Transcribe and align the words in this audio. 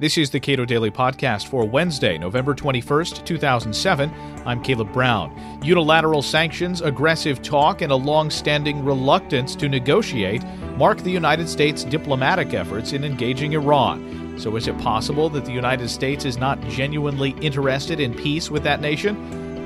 This 0.00 0.16
is 0.16 0.30
the 0.30 0.38
Cato 0.38 0.64
Daily 0.64 0.92
Podcast 0.92 1.48
for 1.48 1.64
Wednesday, 1.64 2.18
November 2.18 2.54
21st, 2.54 3.24
2007. 3.24 4.14
I'm 4.46 4.62
Caleb 4.62 4.92
Brown. 4.92 5.60
Unilateral 5.64 6.22
sanctions, 6.22 6.80
aggressive 6.80 7.42
talk, 7.42 7.82
and 7.82 7.90
a 7.90 7.96
long 7.96 8.30
standing 8.30 8.84
reluctance 8.84 9.56
to 9.56 9.68
negotiate 9.68 10.44
mark 10.76 10.98
the 10.98 11.10
United 11.10 11.48
States' 11.48 11.82
diplomatic 11.82 12.54
efforts 12.54 12.92
in 12.92 13.02
engaging 13.02 13.54
Iran. 13.54 14.38
So, 14.38 14.54
is 14.54 14.68
it 14.68 14.78
possible 14.78 15.28
that 15.30 15.44
the 15.44 15.50
United 15.50 15.88
States 15.88 16.24
is 16.24 16.36
not 16.36 16.60
genuinely 16.68 17.30
interested 17.40 17.98
in 17.98 18.14
peace 18.14 18.52
with 18.52 18.62
that 18.62 18.80
nation? 18.80 19.16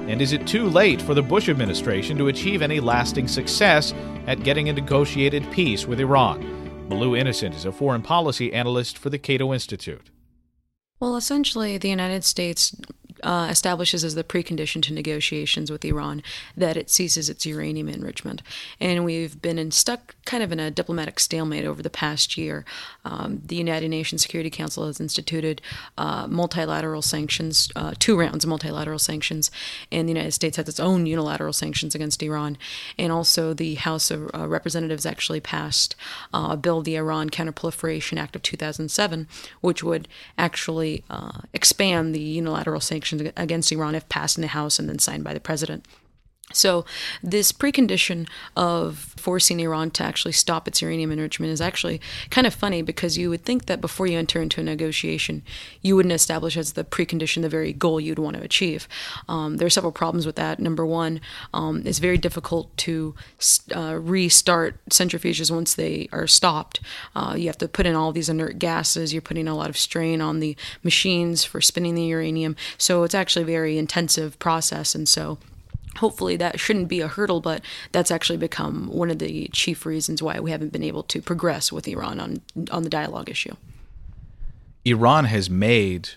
And 0.09 0.23
is 0.23 0.33
it 0.33 0.47
too 0.47 0.67
late 0.67 1.03
for 1.03 1.13
the 1.13 1.21
Bush 1.21 1.51
administration 1.51 2.17
to 2.17 2.29
achieve 2.29 2.63
any 2.63 2.81
lasting 2.81 3.29
success 3.29 3.93
at 4.27 4.45
getting 4.45 4.71
a 4.71 4.73
negotiated 4.73 5.47
peace 5.53 5.87
with 5.87 6.01
Iran? 6.01 6.41
Malou 6.89 7.19
Innocent 7.19 7.55
is 7.55 7.67
a 7.67 7.73
foreign 7.73 8.01
policy 8.01 8.51
analyst 8.55 8.97
for 8.97 9.11
the 9.11 9.19
Cato 9.19 9.53
Institute. 9.53 10.09
Well, 11.03 11.17
essentially, 11.17 11.79
the 11.79 11.89
United 11.89 12.23
States 12.23 12.77
uh, 13.23 13.49
establishes 13.51 14.05
as 14.05 14.15
the 14.15 14.25
precondition 14.25 14.83
to 14.83 14.93
negotiations 14.93 15.71
with 15.71 15.85
Iran 15.85 16.23
that 16.57 16.77
it 16.77 16.91
ceases 16.91 17.29
its 17.29 17.47
uranium 17.47 17.89
enrichment. 17.89 18.43
And 18.81 19.05
we've 19.05 19.41
been 19.41 19.59
in, 19.59 19.71
stuck 19.71 20.15
kind 20.25 20.43
of 20.43 20.53
in 20.53 20.61
a 20.61 20.71
diplomatic 20.71 21.21
stalemate 21.21 21.65
over 21.65 21.83
the 21.83 21.91
past 21.91 22.37
year. 22.37 22.65
Um, 23.05 23.43
the 23.45 23.57
United 23.57 23.89
Nations 23.89 24.23
Security 24.23 24.51
Council 24.51 24.87
has 24.87 25.01
instituted 25.01 25.61
uh, 25.97 26.27
multilateral 26.27 27.03
sanctions, 27.03 27.71
uh, 27.77 27.95
two 27.99 28.19
rounds 28.19 28.45
of 28.45 28.51
multilateral 28.51 28.99
sanctions, 28.99 29.51
and 29.91 30.09
the 30.09 30.13
United 30.13 30.33
States 30.33 30.57
has 30.57 30.69
its 30.69 30.81
own 30.81 31.07
unilateral 31.07 31.53
sanctions 31.53 31.95
against 31.95 32.23
Iran. 32.23 32.59
And 32.99 33.13
also, 33.13 33.55
the 33.55 33.75
House 33.77 34.11
of 34.11 34.31
uh, 34.35 34.49
Representatives 34.49 35.07
actually 35.07 35.41
passed 35.41 35.97
uh, 36.35 36.49
a 36.51 36.57
bill, 36.57 36.83
the 36.83 36.97
Iran 36.97 37.31
Counterproliferation 37.31 38.19
Act 38.19 38.37
of 38.37 38.43
2007, 38.43 39.29
which 39.61 39.83
would 39.83 40.09
actually 40.39 41.05
expand 41.53 42.15
the 42.15 42.21
unilateral 42.21 42.81
sanctions 42.81 43.12
sanctions 43.13 43.33
against 43.37 43.73
Iran 43.73 43.95
if 43.95 44.09
passed 44.09 44.37
in 44.37 44.43
the 44.43 44.49
House 44.49 44.79
and 44.79 44.89
then 44.89 44.99
signed 44.99 45.25
by 45.25 45.35
the 45.35 45.41
president. 45.41 45.87
So, 46.53 46.85
this 47.23 47.53
precondition 47.53 48.29
of 48.57 49.13
forcing 49.17 49.61
Iran 49.61 49.91
to 49.93 50.03
actually 50.03 50.33
stop 50.33 50.67
its 50.67 50.83
uranium 50.83 51.13
enrichment 51.13 51.53
is 51.53 51.61
actually 51.61 52.01
kind 52.31 52.47
of 52.47 52.55
funny 52.55 52.83
because 52.83 53.17
you 53.17 53.31
would 53.31 53.45
think 53.45 53.67
that 53.67 53.81
before 53.81 54.07
you 54.07 54.19
enter 54.19 54.43
into 54.43 54.61
a 54.61 54.65
negotiation, 54.65 55.43
you 55.81 55.95
wouldn't 55.95 56.13
establish 56.13 56.57
as 56.57 56.73
the 56.73 56.85
precondition 56.85 57.43
the 57.43 57.49
very 57.49 57.73
goal 57.73 58.01
you'd 58.01 58.19
want 58.19 58.37
to 58.37 58.43
achieve. 58.43 58.89
Um, 59.29 59.57
there 59.57 59.67
are 59.67 59.71
several 59.71 59.93
problems 59.93 60.27
with 60.27 60.37
that. 60.37 60.59
Number 60.59 60.85
one, 60.85 61.21
um, 61.55 61.83
it's 61.85 61.99
very 61.99 62.19
difficult 62.19 62.77
to 62.79 63.15
uh, 63.75 63.99
restart 64.01 64.77
centrifuges 64.91 65.51
once 65.51 65.75
they 65.75 66.09
are 66.13 66.27
stopped. 66.27 66.81
Uh, 67.15 67.35
you 67.37 67.47
have 67.47 67.59
to 67.59 67.69
put 67.69 67.87
in 67.87 67.95
all 67.95 68.13
these 68.13 68.29
inert 68.29 68.59
gases, 68.59 69.13
you're 69.13 69.23
putting 69.23 69.49
a 69.49 69.57
lot 69.57 69.71
of 69.71 69.77
strain 69.77 70.21
on 70.21 70.41
the 70.41 70.57
machines 70.83 71.45
for 71.45 71.61
spinning 71.61 71.95
the 71.95 72.05
uranium. 72.05 72.57
So, 72.79 73.03
it's 73.05 73.15
actually 73.15 73.43
a 73.43 73.47
very 73.47 73.79
intensive 73.79 74.39
process. 74.39 74.95
And 74.95 75.09
so, 75.09 75.39
hopefully 75.97 76.37
that 76.37 76.59
shouldn't 76.59 76.89
be 76.89 77.01
a 77.01 77.09
hurdle, 77.09 77.41
but 77.41 77.63
that's 77.93 78.11
actually 78.11 78.39
become 78.39 78.89
one 78.89 79.11
of 79.11 79.19
the 79.19 79.49
chief 79.53 79.85
reasons 79.87 80.23
why 80.23 80.41
we 80.41 80.51
haven't 80.51 80.73
been 80.73 80.83
able 80.83 81.03
to 81.05 81.21
progress 81.21 81.73
with 81.73 81.89
Iran 81.89 82.21
on 82.21 82.41
on 82.71 82.83
the 82.83 82.91
dialogue 82.91 83.31
issue. 83.31 83.55
Iran 84.85 85.27
has 85.27 85.49
made 85.49 86.11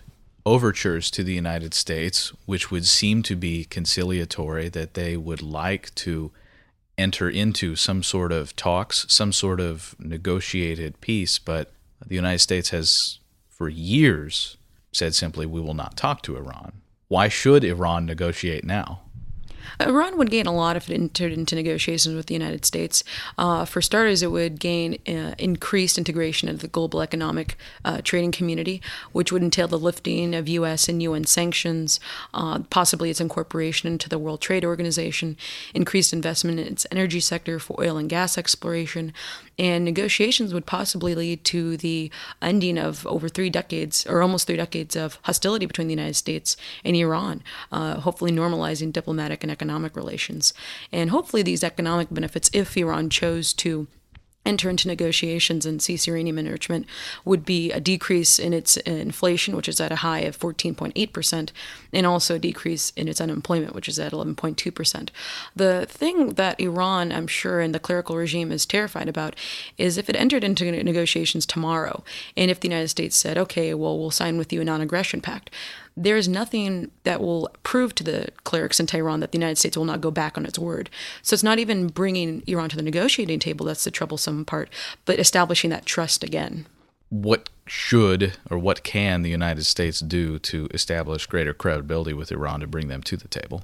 overtures 0.44 1.10
to 1.10 1.24
the 1.24 1.34
United 1.34 1.74
States, 1.74 2.32
which 2.46 2.70
would 2.70 2.86
seem 2.86 3.22
to 3.24 3.36
be 3.36 3.64
conciliatory, 3.64 4.68
that 4.68 4.94
they 4.94 5.16
would 5.16 5.42
like 5.42 5.94
to 5.96 6.30
enter 6.98 7.28
into 7.28 7.76
some 7.76 8.02
sort 8.02 8.32
of 8.32 8.56
talks, 8.56 9.06
some 9.08 9.32
sort 9.32 9.60
of 9.60 9.94
negotiated 9.98 11.00
peace, 11.00 11.38
but 11.38 11.72
the 12.04 12.14
United 12.14 12.38
States 12.38 12.70
has 12.70 13.18
for 13.48 13.68
years 13.68 14.56
said 14.92 15.14
simply, 15.14 15.46
we 15.46 15.60
will 15.60 15.74
not 15.74 15.96
talk 15.96 16.22
to 16.22 16.36
Iran. 16.36 16.80
Why 17.08 17.28
should 17.28 17.62
Iran 17.64 18.06
negotiate 18.06 18.64
now? 18.64 19.02
Iran 19.80 20.16
would 20.18 20.30
gain 20.30 20.46
a 20.46 20.54
lot 20.54 20.76
if 20.76 20.90
it 20.90 20.94
entered 20.94 21.32
into 21.32 21.54
negotiations 21.54 22.14
with 22.14 22.26
the 22.26 22.34
United 22.34 22.64
States. 22.64 23.04
Uh, 23.38 23.64
for 23.64 23.82
starters, 23.82 24.22
it 24.22 24.30
would 24.30 24.60
gain 24.60 24.98
uh, 25.06 25.34
increased 25.38 25.98
integration 25.98 26.48
into 26.48 26.62
the 26.62 26.68
global 26.68 27.02
economic 27.02 27.56
uh, 27.84 28.00
trading 28.02 28.32
community, 28.32 28.80
which 29.12 29.32
would 29.32 29.42
entail 29.42 29.68
the 29.68 29.78
lifting 29.78 30.34
of 30.34 30.48
U.S. 30.48 30.88
and 30.88 31.02
UN 31.02 31.24
sanctions, 31.24 32.00
uh, 32.34 32.60
possibly 32.70 33.10
its 33.10 33.20
incorporation 33.20 33.90
into 33.90 34.08
the 34.08 34.18
World 34.18 34.40
Trade 34.40 34.64
Organization, 34.64 35.36
increased 35.74 36.12
investment 36.12 36.60
in 36.60 36.66
its 36.66 36.86
energy 36.90 37.20
sector 37.20 37.58
for 37.58 37.80
oil 37.80 37.96
and 37.96 38.08
gas 38.08 38.38
exploration, 38.38 39.12
and 39.58 39.84
negotiations 39.84 40.52
would 40.52 40.66
possibly 40.66 41.14
lead 41.14 41.44
to 41.44 41.76
the 41.76 42.10
ending 42.42 42.78
of 42.78 43.06
over 43.06 43.28
three 43.28 43.50
decades 43.50 44.06
or 44.06 44.22
almost 44.22 44.46
three 44.46 44.56
decades 44.56 44.96
of 44.96 45.18
hostility 45.22 45.66
between 45.66 45.88
the 45.88 45.94
United 45.94 46.14
States 46.14 46.56
and 46.84 46.94
Iran, 46.96 47.42
uh, 47.72 48.00
hopefully 48.00 48.32
normalizing 48.32 48.92
diplomatic 48.92 49.42
and 49.42 49.50
economic 49.56 49.96
relations. 49.96 50.52
And 50.92 51.10
hopefully, 51.10 51.42
these 51.42 51.64
economic 51.64 52.08
benefits, 52.10 52.50
if 52.52 52.76
Iran 52.76 53.10
chose 53.10 53.52
to 53.64 53.86
enter 54.46 54.70
into 54.70 54.88
negotiations 54.88 55.66
and 55.66 55.82
cease 55.82 56.06
uranium 56.06 56.38
enrichment 56.38 56.86
would 57.24 57.44
be 57.44 57.72
a 57.72 57.80
decrease 57.80 58.38
in 58.38 58.52
its 58.52 58.76
inflation, 58.78 59.56
which 59.56 59.68
is 59.68 59.80
at 59.80 59.92
a 59.92 59.96
high 59.96 60.20
of 60.20 60.38
14.8%, 60.38 61.50
and 61.92 62.06
also 62.06 62.36
a 62.36 62.38
decrease 62.38 62.90
in 62.90 63.08
its 63.08 63.20
unemployment, 63.20 63.74
which 63.74 63.88
is 63.88 63.98
at 63.98 64.12
11.2%. 64.12 65.08
The 65.54 65.86
thing 65.88 66.34
that 66.34 66.60
Iran, 66.60 67.12
I'm 67.12 67.26
sure, 67.26 67.60
and 67.60 67.74
the 67.74 67.80
clerical 67.80 68.16
regime 68.16 68.52
is 68.52 68.64
terrified 68.64 69.08
about 69.08 69.34
is 69.76 69.98
if 69.98 70.08
it 70.08 70.16
entered 70.16 70.44
into 70.44 70.70
negotiations 70.82 71.44
tomorrow, 71.44 72.04
and 72.36 72.50
if 72.50 72.60
the 72.60 72.68
United 72.68 72.88
States 72.88 73.16
said, 73.16 73.36
okay, 73.36 73.74
well, 73.74 73.98
we'll 73.98 74.10
sign 74.12 74.38
with 74.38 74.52
you 74.52 74.60
a 74.60 74.64
non 74.64 74.80
aggression 74.80 75.20
pact 75.20 75.50
there 75.96 76.16
is 76.16 76.28
nothing 76.28 76.90
that 77.04 77.20
will 77.20 77.50
prove 77.62 77.94
to 77.94 78.04
the 78.04 78.28
clerics 78.44 78.78
in 78.78 78.86
Tehran 78.86 79.20
that 79.20 79.32
the 79.32 79.38
United 79.38 79.56
States 79.56 79.76
will 79.76 79.84
not 79.84 80.00
go 80.00 80.10
back 80.10 80.36
on 80.36 80.44
its 80.44 80.58
word. 80.58 80.90
So 81.22 81.34
it's 81.34 81.42
not 81.42 81.58
even 81.58 81.88
bringing 81.88 82.42
Iran 82.46 82.68
to 82.68 82.76
the 82.76 82.82
negotiating 82.82 83.38
table 83.38 83.66
that's 83.66 83.84
the 83.84 83.90
troublesome 83.90 84.44
part, 84.44 84.68
but 85.06 85.18
establishing 85.18 85.70
that 85.70 85.86
trust 85.86 86.22
again. 86.22 86.66
What 87.08 87.48
should 87.66 88.34
or 88.50 88.58
what 88.58 88.82
can 88.82 89.22
the 89.22 89.30
United 89.30 89.64
States 89.64 90.00
do 90.00 90.38
to 90.40 90.68
establish 90.74 91.26
greater 91.26 91.54
credibility 91.54 92.12
with 92.12 92.30
Iran 92.30 92.60
to 92.60 92.66
bring 92.66 92.88
them 92.88 93.02
to 93.04 93.16
the 93.16 93.28
table? 93.28 93.62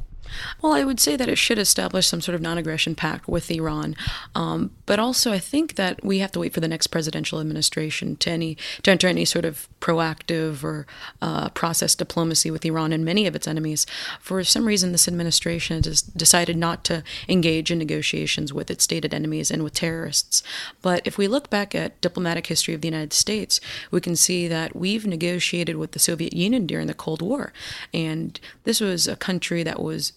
Well, 0.60 0.72
I 0.72 0.84
would 0.84 1.00
say 1.00 1.16
that 1.16 1.28
it 1.28 1.36
should 1.36 1.58
establish 1.58 2.06
some 2.06 2.20
sort 2.20 2.34
of 2.34 2.40
non 2.40 2.58
aggression 2.58 2.94
pact 2.94 3.28
with 3.28 3.50
Iran. 3.50 3.96
Um, 4.34 4.70
but 4.86 4.98
also, 4.98 5.32
I 5.32 5.38
think 5.38 5.74
that 5.74 6.04
we 6.04 6.18
have 6.18 6.32
to 6.32 6.40
wait 6.40 6.54
for 6.54 6.60
the 6.60 6.68
next 6.68 6.88
presidential 6.88 7.40
administration 7.40 8.16
to, 8.16 8.30
any, 8.30 8.56
to 8.82 8.90
enter 8.90 9.08
any 9.08 9.24
sort 9.24 9.44
of 9.44 9.68
proactive 9.80 10.62
or 10.64 10.86
uh, 11.20 11.48
process 11.50 11.94
diplomacy 11.94 12.50
with 12.50 12.64
Iran 12.64 12.92
and 12.92 13.04
many 13.04 13.26
of 13.26 13.34
its 13.34 13.48
enemies. 13.48 13.86
For 14.20 14.42
some 14.44 14.66
reason, 14.66 14.92
this 14.92 15.08
administration 15.08 15.82
has 15.82 16.02
decided 16.02 16.56
not 16.56 16.84
to 16.84 17.02
engage 17.28 17.70
in 17.70 17.78
negotiations 17.78 18.52
with 18.52 18.70
its 18.70 18.84
stated 18.84 19.12
enemies 19.12 19.50
and 19.50 19.62
with 19.62 19.74
terrorists. 19.74 20.42
But 20.80 21.02
if 21.04 21.18
we 21.18 21.28
look 21.28 21.50
back 21.50 21.74
at 21.74 22.00
diplomatic 22.00 22.46
history 22.46 22.74
of 22.74 22.80
the 22.80 22.88
United 22.88 23.12
States, 23.12 23.60
we 23.90 24.00
can 24.00 24.16
see 24.16 24.48
that 24.48 24.76
we've 24.76 25.06
negotiated 25.06 25.76
with 25.76 25.92
the 25.92 25.98
Soviet 25.98 26.32
Union 26.32 26.66
during 26.66 26.86
the 26.86 26.94
Cold 26.94 27.22
War. 27.22 27.52
And 27.92 28.38
this 28.64 28.80
was 28.80 29.06
a 29.06 29.16
country 29.16 29.62
that 29.62 29.80
was 29.80 30.11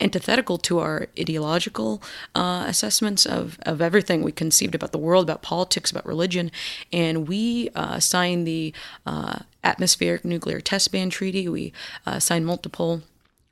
antithetical 0.00 0.58
to 0.58 0.78
our 0.78 1.08
ideological 1.18 2.02
uh, 2.34 2.64
assessments 2.66 3.26
of, 3.26 3.58
of 3.62 3.80
everything 3.80 4.22
we 4.22 4.32
conceived 4.32 4.74
about 4.74 4.92
the 4.92 4.98
world, 4.98 5.24
about 5.24 5.42
politics, 5.42 5.90
about 5.90 6.06
religion. 6.06 6.50
And 6.92 7.28
we 7.28 7.70
uh, 7.74 8.00
signed 8.00 8.46
the 8.46 8.72
uh, 9.06 9.40
Atmospheric 9.62 10.24
Nuclear 10.24 10.60
Test 10.60 10.90
Ban 10.92 11.10
Treaty. 11.10 11.48
We 11.48 11.72
uh, 12.06 12.18
signed 12.18 12.46
multiple 12.46 13.02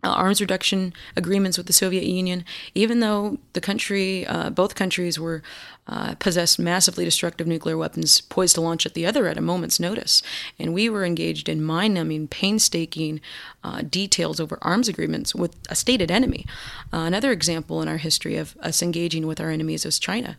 uh, 0.05 0.11
arms 0.11 0.41
reduction 0.41 0.93
agreements 1.17 1.59
with 1.59 1.67
the 1.67 1.73
Soviet 1.73 2.05
Union, 2.05 2.45
even 2.73 3.01
though 3.01 3.39
the 3.55 3.61
country, 3.61 4.25
uh, 4.27 4.49
both 4.49 4.77
countries 4.77 5.19
were 5.19 5.43
uh, 5.89 6.15
possessed 6.17 6.57
massively 6.57 7.05
destructive 7.05 7.49
nuclear 7.49 7.77
weapons 7.77 8.21
poised 8.21 8.55
to 8.55 8.61
launch 8.61 8.87
at 8.87 8.95
the 8.95 9.05
other 9.05 9.27
at 9.27 9.37
a 9.37 9.41
moment's 9.41 9.81
notice. 9.81 10.23
And 10.57 10.73
we 10.73 10.89
were 10.89 11.05
engaged 11.05 11.49
in 11.49 11.63
mind 11.63 11.95
numbing, 11.95 12.29
painstaking 12.29 13.21
uh, 13.65 13.83
details 13.83 14.39
over 14.39 14.59
arms 14.63 14.89
agreements 14.89 15.35
with 15.35 15.57
a 15.69 15.75
stated 15.75 16.13
enemy. 16.13 16.47
Uh, 16.93 16.99
another 16.99 17.33
example 17.33 17.83
in 17.83 17.89
our 17.89 17.97
history 17.97 18.37
of 18.37 18.57
us 18.61 18.83
engaging 18.83 19.27
with 19.27 19.41
our 19.41 19.51
enemies 19.51 19.85
was 19.85 19.99
China. 19.99 20.37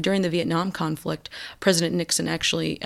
During 0.00 0.22
the 0.22 0.30
Vietnam 0.30 0.72
conflict, 0.72 1.30
President 1.60 1.94
Nixon 1.94 2.26
actually 2.26 2.80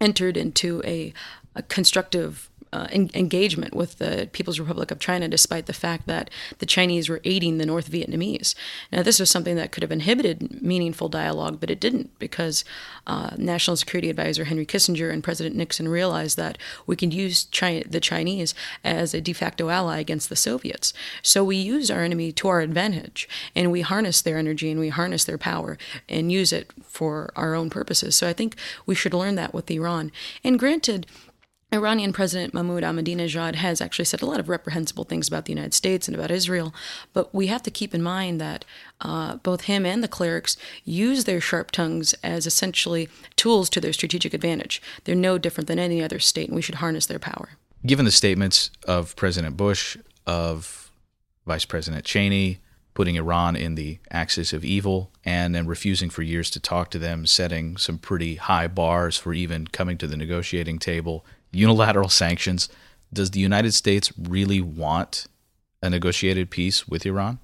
entered 0.00 0.36
into 0.36 0.82
a, 0.84 1.12
a 1.54 1.62
constructive 1.62 2.50
uh, 2.72 2.86
en- 2.90 3.10
engagement 3.14 3.74
with 3.74 3.98
the 3.98 4.28
People's 4.32 4.60
Republic 4.60 4.90
of 4.90 4.98
China, 4.98 5.28
despite 5.28 5.66
the 5.66 5.72
fact 5.72 6.06
that 6.06 6.30
the 6.58 6.66
Chinese 6.66 7.08
were 7.08 7.20
aiding 7.24 7.58
the 7.58 7.66
North 7.66 7.90
Vietnamese. 7.90 8.54
Now, 8.92 9.02
this 9.02 9.18
was 9.18 9.30
something 9.30 9.56
that 9.56 9.72
could 9.72 9.82
have 9.82 9.92
inhibited 9.92 10.62
meaningful 10.62 11.08
dialogue, 11.08 11.58
but 11.60 11.70
it 11.70 11.80
didn't 11.80 12.16
because 12.18 12.64
uh, 13.06 13.30
National 13.36 13.76
Security 13.76 14.10
Advisor 14.10 14.44
Henry 14.44 14.66
Kissinger 14.66 15.12
and 15.12 15.24
President 15.24 15.56
Nixon 15.56 15.88
realized 15.88 16.36
that 16.36 16.58
we 16.86 16.96
can 16.96 17.10
use 17.10 17.44
China, 17.44 17.82
the 17.88 18.00
Chinese 18.00 18.54
as 18.84 19.14
a 19.14 19.20
de 19.20 19.32
facto 19.32 19.68
ally 19.68 19.98
against 19.98 20.28
the 20.28 20.36
Soviets. 20.36 20.92
So 21.22 21.42
we 21.42 21.56
use 21.56 21.90
our 21.90 22.02
enemy 22.02 22.32
to 22.32 22.48
our 22.48 22.60
advantage, 22.60 23.28
and 23.54 23.72
we 23.72 23.80
harness 23.80 24.22
their 24.22 24.38
energy 24.38 24.70
and 24.70 24.80
we 24.80 24.90
harness 24.90 25.24
their 25.24 25.38
power 25.38 25.76
and 26.08 26.30
use 26.30 26.52
it 26.52 26.70
for 26.84 27.32
our 27.36 27.54
own 27.54 27.70
purposes. 27.70 28.16
So 28.16 28.28
I 28.28 28.32
think 28.32 28.56
we 28.86 28.94
should 28.94 29.14
learn 29.14 29.34
that 29.36 29.54
with 29.54 29.70
Iran. 29.70 30.12
And 30.44 30.58
granted, 30.58 31.06
Iranian 31.72 32.12
President 32.12 32.52
Mahmoud 32.52 32.82
Ahmadinejad 32.82 33.54
has 33.54 33.80
actually 33.80 34.04
said 34.04 34.22
a 34.22 34.26
lot 34.26 34.40
of 34.40 34.48
reprehensible 34.48 35.04
things 35.04 35.28
about 35.28 35.44
the 35.44 35.52
United 35.52 35.72
States 35.72 36.08
and 36.08 36.16
about 36.16 36.30
Israel, 36.30 36.74
but 37.12 37.32
we 37.32 37.46
have 37.46 37.62
to 37.62 37.70
keep 37.70 37.94
in 37.94 38.02
mind 38.02 38.40
that 38.40 38.64
uh, 39.00 39.36
both 39.36 39.62
him 39.62 39.86
and 39.86 40.02
the 40.02 40.08
clerics 40.08 40.56
use 40.84 41.24
their 41.24 41.40
sharp 41.40 41.70
tongues 41.70 42.12
as 42.24 42.44
essentially 42.44 43.08
tools 43.36 43.70
to 43.70 43.80
their 43.80 43.92
strategic 43.92 44.34
advantage. 44.34 44.82
They're 45.04 45.14
no 45.14 45.38
different 45.38 45.68
than 45.68 45.78
any 45.78 46.02
other 46.02 46.18
state, 46.18 46.48
and 46.48 46.56
we 46.56 46.62
should 46.62 46.76
harness 46.76 47.06
their 47.06 47.20
power. 47.20 47.50
Given 47.86 48.04
the 48.04 48.10
statements 48.10 48.70
of 48.86 49.14
President 49.14 49.56
Bush, 49.56 49.96
of 50.26 50.90
Vice 51.46 51.64
President 51.64 52.04
Cheney, 52.04 52.58
putting 52.94 53.14
Iran 53.14 53.54
in 53.54 53.76
the 53.76 53.98
axis 54.10 54.52
of 54.52 54.64
evil 54.64 55.10
and 55.24 55.54
then 55.54 55.66
refusing 55.66 56.10
for 56.10 56.22
years 56.22 56.50
to 56.50 56.60
talk 56.60 56.90
to 56.90 56.98
them, 56.98 57.24
setting 57.24 57.76
some 57.76 57.96
pretty 57.96 58.34
high 58.34 58.66
bars 58.66 59.16
for 59.16 59.32
even 59.32 59.68
coming 59.68 59.96
to 59.98 60.08
the 60.08 60.16
negotiating 60.16 60.80
table, 60.80 61.24
unilateral 61.52 62.08
sanctions. 62.08 62.68
Does 63.12 63.32
the 63.32 63.40
United 63.40 63.72
States 63.72 64.12
really 64.18 64.60
want 64.60 65.26
a 65.82 65.90
negotiated 65.90 66.50
peace 66.50 66.86
with 66.86 67.04
Iran? 67.06 67.38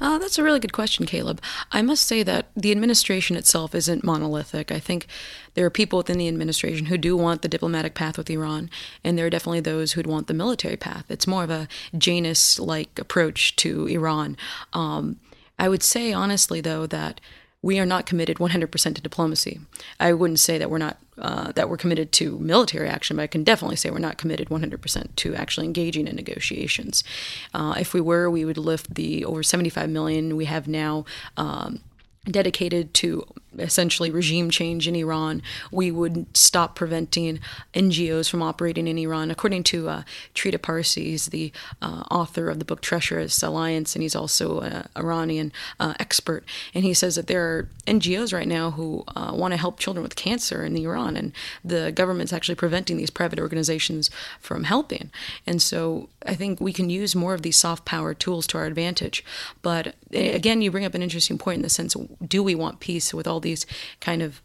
Uh, 0.00 0.18
that's 0.18 0.38
a 0.38 0.42
really 0.42 0.60
good 0.60 0.72
question, 0.72 1.04
Caleb. 1.04 1.42
I 1.72 1.82
must 1.82 2.06
say 2.06 2.22
that 2.22 2.46
the 2.54 2.70
administration 2.70 3.36
itself 3.36 3.74
isn't 3.74 4.04
monolithic. 4.04 4.70
I 4.70 4.78
think 4.78 5.06
there 5.54 5.66
are 5.66 5.70
people 5.70 5.98
within 5.98 6.18
the 6.18 6.28
administration 6.28 6.86
who 6.86 6.96
do 6.96 7.16
want 7.16 7.42
the 7.42 7.48
diplomatic 7.48 7.94
path 7.94 8.16
with 8.16 8.30
Iran, 8.30 8.70
and 9.02 9.18
there 9.18 9.26
are 9.26 9.30
definitely 9.30 9.60
those 9.60 9.92
who'd 9.92 10.06
want 10.06 10.26
the 10.26 10.34
military 10.34 10.76
path. 10.76 11.06
It's 11.08 11.26
more 11.26 11.44
of 11.44 11.50
a 11.50 11.68
Janus 11.96 12.58
like 12.58 12.98
approach 12.98 13.56
to 13.56 13.86
Iran. 13.86 14.36
Um, 14.72 15.18
I 15.58 15.68
would 15.68 15.82
say, 15.82 16.12
honestly, 16.12 16.60
though, 16.60 16.86
that 16.86 17.20
we 17.62 17.78
are 17.78 17.86
not 17.86 18.06
committed 18.06 18.38
100% 18.38 18.94
to 18.94 19.02
diplomacy. 19.02 19.60
I 19.98 20.12
wouldn't 20.12 20.40
say 20.40 20.56
that 20.58 20.70
we're 20.70 20.78
not 20.78 20.98
uh, 21.18 21.52
that 21.52 21.68
we're 21.68 21.76
committed 21.76 22.12
to 22.12 22.38
military 22.38 22.88
action, 22.88 23.16
but 23.16 23.22
I 23.22 23.26
can 23.26 23.44
definitely 23.44 23.76
say 23.76 23.90
we're 23.90 23.98
not 23.98 24.16
committed 24.16 24.48
100% 24.48 25.16
to 25.16 25.34
actually 25.34 25.66
engaging 25.66 26.06
in 26.06 26.16
negotiations. 26.16 27.04
Uh, 27.52 27.74
if 27.78 27.92
we 27.92 28.00
were, 28.00 28.30
we 28.30 28.46
would 28.46 28.56
lift 28.56 28.94
the 28.94 29.22
over 29.26 29.42
75 29.42 29.90
million 29.90 30.36
we 30.36 30.46
have 30.46 30.66
now. 30.66 31.04
Um, 31.36 31.80
dedicated 32.24 32.92
to 32.92 33.24
essentially 33.58 34.10
regime 34.10 34.50
change 34.50 34.86
in 34.86 34.94
Iran. 34.94 35.42
We 35.70 35.90
would 35.90 36.26
stop 36.36 36.74
preventing 36.74 37.40
NGOs 37.74 38.30
from 38.30 38.42
operating 38.42 38.86
in 38.86 38.98
Iran. 38.98 39.30
According 39.30 39.64
to 39.64 39.88
uh, 39.88 40.02
Trita 40.34 40.60
Parsi, 40.60 41.10
he's 41.10 41.26
the 41.26 41.52
uh, 41.82 42.04
author 42.10 42.48
of 42.48 42.58
the 42.58 42.64
book 42.64 42.80
Treacherous 42.80 43.42
Alliance, 43.42 43.94
and 43.94 44.02
he's 44.02 44.16
also 44.16 44.60
an 44.60 44.88
Iranian 44.96 45.52
uh, 45.78 45.94
expert. 45.98 46.44
And 46.74 46.84
he 46.84 46.94
says 46.94 47.16
that 47.16 47.26
there 47.26 47.42
are 47.42 47.68
NGOs 47.86 48.32
right 48.32 48.48
now 48.48 48.72
who 48.72 49.04
uh, 49.14 49.32
want 49.34 49.52
to 49.52 49.58
help 49.58 49.78
children 49.78 50.02
with 50.02 50.16
cancer 50.16 50.64
in 50.64 50.76
Iran, 50.76 51.16
and 51.16 51.32
the 51.64 51.92
government's 51.92 52.32
actually 52.32 52.54
preventing 52.54 52.96
these 52.96 53.10
private 53.10 53.40
organizations 53.40 54.10
from 54.40 54.64
helping. 54.64 55.10
And 55.46 55.60
so 55.60 56.08
I 56.26 56.34
think 56.34 56.60
we 56.60 56.72
can 56.72 56.90
use 56.90 57.14
more 57.16 57.34
of 57.34 57.42
these 57.42 57.58
soft 57.58 57.84
power 57.84 58.14
tools 58.14 58.46
to 58.48 58.58
our 58.58 58.66
advantage. 58.66 59.24
But 59.62 59.94
eh, 60.12 60.30
again, 60.34 60.62
you 60.62 60.70
bring 60.70 60.84
up 60.84 60.94
an 60.94 61.02
interesting 61.02 61.38
point 61.38 61.56
in 61.56 61.62
the 61.62 61.68
sense 61.68 61.96
do 62.26 62.42
we 62.42 62.54
want 62.54 62.80
peace 62.80 63.12
with 63.14 63.26
all 63.26 63.39
all 63.40 63.42
these 63.42 63.66
kind 64.00 64.22
of 64.22 64.42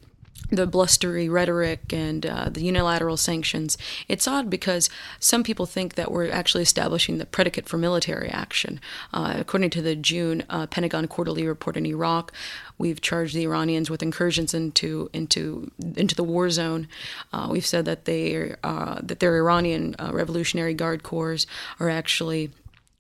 the 0.52 0.68
blustery 0.68 1.28
rhetoric 1.28 1.92
and 1.92 2.24
uh, 2.24 2.50
the 2.50 2.62
unilateral 2.62 3.18
sanctions. 3.18 3.80
It's 4.08 4.28
odd 4.28 4.48
because 4.48 4.92
some 5.20 5.44
people 5.44 5.66
think 5.66 5.96
that 5.96 6.12
we're 6.12 6.30
actually 6.30 6.62
establishing 6.62 7.18
the 7.18 7.26
predicate 7.26 7.68
for 7.68 7.80
military 7.80 8.30
action. 8.30 8.80
Uh, 9.12 9.34
according 9.40 9.72
to 9.72 9.82
the 9.82 9.96
June 9.96 10.44
uh, 10.48 10.68
Pentagon 10.68 11.08
Quarterly 11.08 11.48
Report 11.48 11.76
in 11.76 11.88
Iraq, 11.88 12.32
we've 12.78 13.02
charged 13.02 13.34
the 13.34 13.44
Iranians 13.44 13.90
with 13.90 14.04
incursions 14.04 14.54
into 14.54 15.10
into 15.14 15.72
into 15.96 16.14
the 16.14 16.24
war 16.24 16.52
zone. 16.52 16.88
Uh, 17.34 17.48
we've 17.50 17.66
said 17.66 17.86
that 17.86 18.06
they 18.06 18.54
uh, 18.64 19.00
that 19.02 19.20
their 19.22 19.36
Iranian 19.38 19.96
uh, 19.98 20.12
Revolutionary 20.14 20.76
Guard 20.76 21.02
corps 21.02 21.48
are 21.80 21.90
actually 21.90 22.52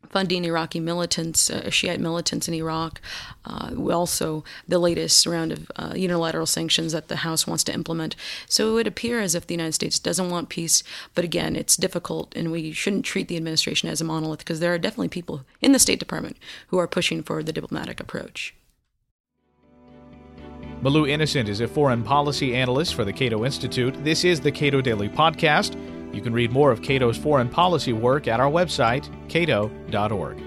funding 0.10 0.46
Iraqi 0.46 0.80
militants, 0.80 1.50
uh, 1.50 1.70
Shiite 1.70 2.00
militants 2.00 2.48
in 2.48 2.54
Iraq. 2.54 3.02
Uh, 3.46 3.72
also, 3.92 4.44
the 4.68 4.80
latest 4.80 5.26
round 5.26 5.52
of 5.52 5.72
uh, 5.76 5.94
unilateral 5.96 6.46
sanctions 6.46 6.92
that 6.92 7.08
the 7.08 7.18
House 7.18 7.48
wants 7.48 7.64
to 7.66 7.74
implement. 7.74 8.16
So 8.48 8.72
it 8.72 8.74
would 8.74 8.88
appear 8.88 9.20
as 9.20 9.36
if 9.36 9.48
the 9.48 9.54
United 9.54 9.74
States 9.74 10.00
doesn't 10.00 10.30
want 10.30 10.50
peace, 10.50 10.84
but 11.14 11.24
again, 11.24 11.56
it's 11.56 11.76
difficult, 11.76 12.36
and 12.36 12.52
we 12.52 12.72
shouldn't 12.72 13.06
treat 13.06 13.28
the 13.28 13.38
administration 13.38 13.90
as 13.90 14.02
a 14.02 14.04
monolith 14.04 14.40
because 14.40 14.60
there 14.60 14.74
are 14.74 14.80
definitely 14.80 15.10
people 15.10 15.46
in 15.62 15.72
the 15.72 15.80
State 15.80 16.00
Department 16.00 16.38
who 16.68 16.78
are 16.78 16.88
pushing 16.88 17.24
for 17.24 17.44
the 17.44 17.54
diplomatic 17.54 18.00
approach. 18.00 18.54
Malou 20.82 21.10
Innocent 21.10 21.50
is 21.50 21.62
a 21.62 21.68
foreign 21.68 22.04
policy 22.04 22.54
analyst 22.54 22.94
for 22.94 23.06
the 23.06 23.14
Cato 23.14 23.44
Institute. 23.44 23.96
This 24.04 24.24
is 24.24 24.40
the 24.40 24.52
Cato 24.52 24.82
Daily 24.82 25.10
Podcast. 25.10 25.76
You 26.16 26.22
can 26.22 26.32
read 26.32 26.52
more 26.52 26.72
of 26.72 26.82
Cato's 26.82 27.18
foreign 27.18 27.50
policy 27.50 27.92
work 27.92 28.30
at 28.30 28.40
our 28.40 28.50
website, 28.50 29.10
cato.org. 29.28 30.42